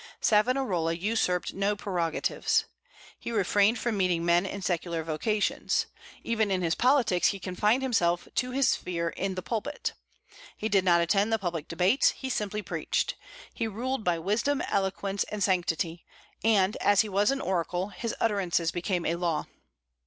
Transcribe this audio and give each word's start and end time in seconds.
Savonarola 0.19 0.93
usurped 0.93 1.53
no 1.53 1.75
prerogatives. 1.75 2.65
He 3.19 3.31
refrained 3.31 3.77
from 3.77 3.97
meeting 3.97 4.25
men 4.25 4.47
in 4.47 4.63
secular 4.63 5.03
vocations. 5.03 5.85
Even 6.23 6.49
in 6.49 6.63
his 6.63 6.73
politics 6.73 7.27
he 7.27 7.37
confined 7.39 7.83
himself 7.83 8.27
to 8.33 8.49
his 8.49 8.67
sphere 8.69 9.09
in 9.09 9.35
the 9.35 9.43
pulpit. 9.43 9.93
He 10.57 10.69
did 10.69 10.83
not 10.83 11.01
attend 11.01 11.31
the 11.31 11.37
public 11.37 11.67
debates; 11.67 12.09
he 12.17 12.31
simply 12.31 12.63
preached. 12.63 13.13
He 13.53 13.67
ruled 13.67 14.03
by 14.03 14.17
wisdom, 14.17 14.61
eloquence, 14.63 15.23
and 15.25 15.43
sanctity; 15.43 16.03
and 16.43 16.77
as 16.77 17.01
he 17.01 17.07
was 17.09 17.29
an 17.29 17.39
oracle, 17.39 17.89
his 17.89 18.15
utterances 18.19 18.71
became 18.71 19.05
a 19.05 19.17
law. 19.17 19.45